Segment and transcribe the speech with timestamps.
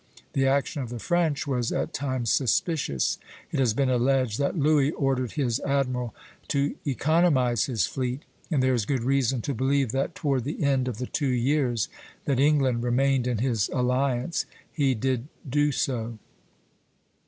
[0.33, 3.19] The action of the French was at times suspicious;
[3.51, 6.15] it has been alleged that Louis ordered his admiral
[6.47, 10.87] to economize his fleet, and there is good reason to believe that toward the end
[10.87, 11.87] of the two years
[12.25, 16.17] that England remained in his alliance he did do so.